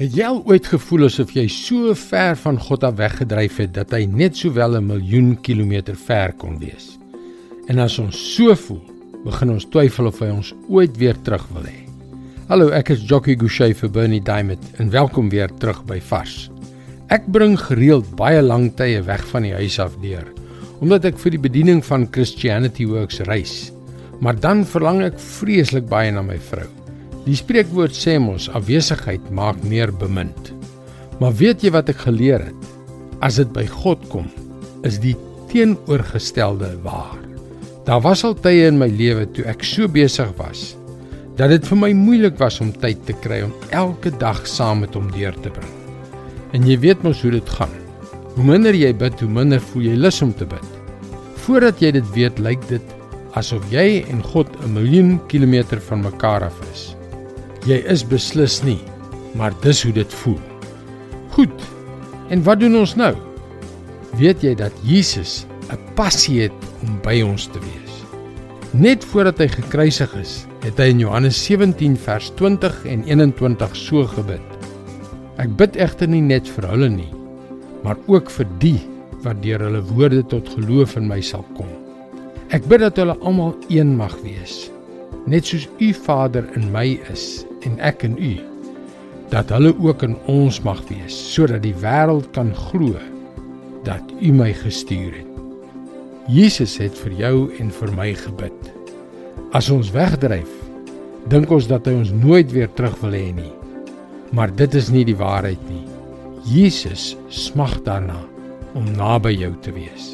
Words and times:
Het 0.00 0.14
jy 0.16 0.24
al 0.24 0.38
ooit 0.48 0.64
gevoel 0.64 1.10
asof 1.10 1.34
jy 1.36 1.42
so 1.52 1.92
ver 1.92 2.38
van 2.40 2.56
God 2.56 2.86
af 2.88 2.94
weggedryf 2.96 3.58
het 3.60 3.74
dat 3.76 3.90
hy 3.92 4.06
net 4.08 4.38
sowel 4.38 4.78
'n 4.78 4.86
miljoen 4.86 5.34
kilometer 5.44 5.94
ver 5.94 6.32
kon 6.32 6.56
wees? 6.58 6.96
En 7.68 7.78
as 7.78 7.98
ons 7.98 8.16
so 8.16 8.54
voel, 8.54 8.80
begin 9.24 9.50
ons 9.50 9.68
twyfel 9.68 10.06
of 10.06 10.18
hy 10.18 10.30
ons 10.30 10.54
ooit 10.68 10.96
weer 10.96 11.20
terug 11.22 11.46
wil 11.52 11.68
hê. 11.68 11.84
Hallo, 12.48 12.70
ek 12.70 12.88
is 12.90 13.04
Jockey 13.04 13.36
Gouchee 13.36 13.74
vir 13.74 13.90
Bernie 13.90 14.22
Diamond 14.22 14.64
en 14.78 14.90
welkom 14.90 15.28
weer 15.28 15.50
terug 15.58 15.84
by 15.84 16.00
Vars. 16.00 16.50
Ek 17.10 17.26
bring 17.26 17.60
gereeld 17.60 18.16
baie 18.16 18.40
lang 18.40 18.74
tye 18.76 19.02
weg 19.02 19.26
van 19.26 19.42
die 19.42 19.54
huis 19.54 19.78
af 19.78 20.00
deur 20.00 20.24
omdat 20.80 21.04
ek 21.04 21.18
vir 21.18 21.30
die 21.30 21.44
bediening 21.50 21.84
van 21.84 22.08
Christianity 22.10 22.86
Works 22.86 23.20
reis. 23.20 23.70
Maar 24.20 24.40
dan 24.40 24.64
verlang 24.64 25.02
ek 25.02 25.20
vreeslik 25.20 25.88
baie 25.88 26.10
na 26.10 26.22
my 26.22 26.38
vrou. 26.38 26.79
Die 27.30 27.38
spreekwoord 27.38 27.94
sê 27.94 28.16
mos 28.18 28.48
afwesigheid 28.58 29.28
maak 29.30 29.60
meer 29.62 29.92
bemind. 29.94 30.48
Maar 31.22 31.36
weet 31.38 31.62
jy 31.62 31.70
wat 31.70 31.92
ek 31.92 32.00
geleer 32.02 32.42
het? 32.42 32.64
As 33.22 33.38
dit 33.38 33.52
by 33.54 33.68
God 33.70 34.02
kom, 34.10 34.26
is 34.82 34.96
die 34.98 35.14
teenoorgestelde 35.52 36.72
waar. 36.82 37.20
Daar 37.86 38.02
was 38.02 38.24
al 38.26 38.34
tye 38.34 38.66
in 38.66 38.80
my 38.82 38.88
lewe 38.90 39.28
toe 39.30 39.46
ek 39.46 39.62
so 39.62 39.86
besig 39.86 40.34
was 40.42 40.72
dat 41.38 41.54
dit 41.54 41.64
vir 41.70 41.78
my 41.78 41.92
moeilik 41.96 42.34
was 42.42 42.58
om 42.60 42.74
tyd 42.82 42.98
te 43.06 43.14
kry 43.22 43.38
om 43.46 43.54
elke 43.72 44.10
dag 44.20 44.42
saam 44.50 44.82
met 44.82 44.98
hom 44.98 45.06
deur 45.14 45.36
te 45.40 45.54
bring. 45.54 45.72
En 46.52 46.66
jy 46.66 46.76
weet 46.82 47.06
mos 47.06 47.22
hoe 47.22 47.30
dit 47.38 47.56
gaan. 47.56 47.72
Hoe 48.34 48.44
minder 48.44 48.74
jy 48.76 48.90
bid, 48.92 49.22
hoe 49.22 49.30
minder 49.30 49.62
voel 49.70 49.86
jy 49.86 49.96
lus 49.96 50.18
om 50.26 50.34
te 50.34 50.50
bid. 50.50 50.66
Voordat 51.46 51.78
jy 51.80 51.94
dit 51.96 52.14
weet, 52.18 52.42
lyk 52.42 52.66
dit 52.68 52.96
asof 53.38 53.64
jy 53.70 54.02
en 54.10 54.20
God 54.34 54.50
'n 54.66 54.74
miljoen 54.74 55.20
kilometer 55.30 55.78
van 55.80 56.02
mekaar 56.02 56.50
af 56.50 56.58
is. 56.74 56.90
Jy 57.68 57.76
is 57.92 58.00
beslis 58.08 58.62
nie, 58.64 58.78
maar 59.36 59.52
dis 59.60 59.82
hoe 59.84 59.92
dit 59.92 60.14
voel. 60.22 60.38
Goed. 61.34 61.66
En 62.32 62.40
wat 62.46 62.62
doen 62.62 62.78
ons 62.80 62.94
nou? 62.96 63.12
Weet 64.16 64.40
jy 64.40 64.54
dat 64.56 64.72
Jesus 64.82 65.44
'n 65.68 65.78
passie 65.94 66.40
het 66.40 66.56
om 66.82 66.96
by 67.04 67.20
ons 67.20 67.46
te 67.52 67.60
wees? 67.60 67.94
Net 68.72 69.04
voordat 69.04 69.38
hy 69.38 69.48
gekruisig 69.48 70.14
is, 70.14 70.46
het 70.64 70.78
hy 70.78 70.88
in 70.90 71.00
Johannes 71.00 71.44
17 71.44 71.96
vers 71.96 72.32
20 72.34 72.84
en 72.86 73.04
21 73.04 73.76
so 73.76 74.06
gebid: 74.06 74.40
Ek 75.36 75.56
bid 75.56 75.76
egter 75.76 76.08
nie 76.08 76.22
net 76.22 76.48
vir 76.48 76.64
hulle 76.70 76.88
nie, 76.88 77.12
maar 77.82 77.96
ook 78.06 78.30
vir 78.30 78.46
die 78.58 78.80
wat 79.22 79.42
deur 79.42 79.60
hulle 79.60 79.82
woorde 79.82 80.22
tot 80.22 80.48
geloof 80.48 80.96
in 80.96 81.08
my 81.08 81.20
sal 81.20 81.44
kom. 81.56 81.68
Ek 82.48 82.64
bid 82.64 82.80
dat 82.80 82.96
hulle 82.96 83.18
almal 83.20 83.54
een 83.68 83.96
mag 83.96 84.16
wees, 84.22 84.70
net 85.26 85.44
soos 85.44 85.68
U 85.78 85.92
Vader 85.92 86.48
in 86.56 86.72
my 86.72 86.98
is 87.12 87.44
en 87.66 87.76
ek 87.84 88.04
in 88.08 88.16
u 88.18 88.34
dat 89.30 89.52
hulle 89.54 89.70
ook 89.78 90.02
in 90.02 90.16
ons 90.30 90.60
mag 90.66 90.80
wees 90.88 91.14
sodat 91.34 91.62
die 91.62 91.76
wêreld 91.82 92.30
kan 92.34 92.50
glo 92.56 92.98
dat 93.86 94.02
u 94.20 94.32
my 94.36 94.50
gestuur 94.52 95.14
het. 95.14 95.28
Jesus 96.28 96.76
het 96.78 96.98
vir 97.00 97.14
jou 97.18 97.36
en 97.62 97.70
vir 97.74 97.92
my 97.96 98.10
gebid. 98.14 98.58
As 99.56 99.70
ons 99.72 99.88
wegdryf, 99.94 100.50
dink 101.32 101.50
ons 101.50 101.66
dat 101.70 101.88
hy 101.88 101.94
ons 102.02 102.12
nooit 102.12 102.52
weer 102.52 102.68
terug 102.76 102.98
wil 103.02 103.16
hê 103.16 103.30
nie. 103.34 103.52
Maar 104.36 104.52
dit 104.54 104.76
is 104.78 104.90
nie 104.94 105.06
die 105.08 105.16
waarheid 105.18 105.62
nie. 105.70 105.86
Jesus 106.46 107.14
smag 107.32 107.80
daarna 107.86 108.18
om 108.78 108.86
naby 108.98 109.32
jou 109.38 109.54
te 109.64 109.72
wees. 109.74 110.12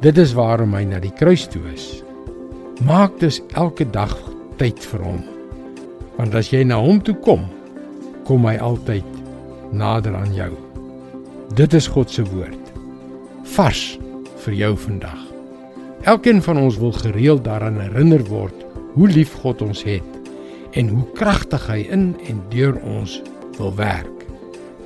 Dit 0.00 0.16
is 0.20 0.32
waarom 0.38 0.72
hy 0.78 0.86
na 0.88 1.02
die 1.02 1.12
kruis 1.18 1.44
toe 1.50 1.64
is. 1.74 1.90
Maak 2.86 3.18
dus 3.20 3.42
elke 3.52 3.84
dag 3.84 4.14
tyd 4.60 4.80
vir 4.92 5.04
hom 5.04 5.20
want 6.20 6.36
as 6.36 6.50
jy 6.52 6.60
na 6.68 6.76
hom 6.76 7.00
toe 7.00 7.14
kom, 7.24 7.46
kom 8.28 8.44
hy 8.44 8.58
altyd 8.60 9.06
nader 9.72 10.12
aan 10.18 10.34
jou. 10.36 10.52
Dit 11.56 11.72
is 11.74 11.88
God 11.88 12.12
se 12.12 12.24
woord. 12.28 12.72
Vars 13.56 13.96
vir 14.44 14.56
jou 14.58 14.74
vandag. 14.84 15.20
Elkeen 16.08 16.42
van 16.44 16.60
ons 16.60 16.78
wil 16.80 16.92
gereeld 16.96 17.44
daaraan 17.44 17.80
herinner 17.80 18.22
word 18.28 18.66
hoe 18.94 19.08
lief 19.08 19.32
God 19.40 19.62
ons 19.64 19.82
het 19.86 20.76
en 20.76 20.92
hoe 20.92 21.06
kragtig 21.16 21.64
hy 21.70 21.80
in 21.92 22.12
en 22.28 22.40
deur 22.52 22.76
ons 22.84 23.20
wil 23.58 23.72
werk. 23.80 24.26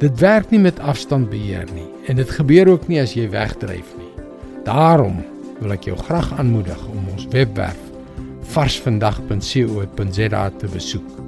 Dit 0.03 0.19
werk 0.23 0.51
nie 0.55 0.63
met 0.63 0.81
afstand 0.83 1.31
beheer 1.35 1.67
nie 1.75 1.89
en 2.11 2.19
dit 2.21 2.37
gebeur 2.39 2.75
ook 2.77 2.89
nie 2.91 3.03
as 3.03 3.15
jy 3.19 3.27
wegdryf 3.33 3.95
nie. 3.99 4.13
Daarom 4.67 5.23
wil 5.61 5.75
ek 5.77 5.91
jou 5.91 5.99
graag 6.07 6.33
aanmoedig 6.39 6.81
om 6.95 7.11
ons 7.15 7.29
webwerf 7.35 7.81
varsvandag.co.za 8.55 10.51
te 10.61 10.69
besoek. 10.71 11.24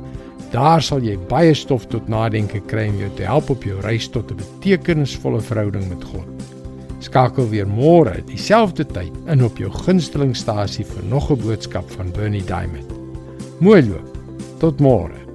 Daar 0.53 0.83
sal 0.83 1.03
jy 1.03 1.17
baie 1.29 1.55
stof 1.55 1.87
tot 1.91 2.09
nadenke 2.09 2.61
kry 2.71 2.87
om 2.89 3.01
jou 3.01 3.11
te 3.19 3.27
help 3.27 3.51
op 3.51 3.65
jou 3.67 3.81
reis 3.81 4.09
tot 4.09 4.31
'n 4.31 4.37
betekenisvolle 4.37 5.41
verhouding 5.41 5.89
met 5.89 6.05
God. 6.05 6.29
Skakel 7.01 7.49
weer 7.49 7.67
môre 7.67 8.25
dieselfde 8.27 8.87
tyd 8.87 9.13
in 9.27 9.45
op 9.45 9.59
jou 9.59 9.71
gunstelingstasie 9.71 10.85
vir 10.85 11.05
nog 11.05 11.31
'n 11.31 11.41
boodskap 11.43 11.91
van 11.91 12.13
Bernie 12.13 12.45
Diamond. 12.45 12.91
Mooi 13.59 13.83
loop. 13.89 14.11
Tot 14.59 14.81
môre. 14.81 15.26